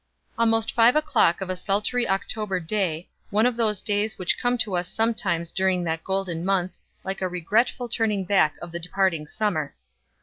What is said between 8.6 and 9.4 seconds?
of the departing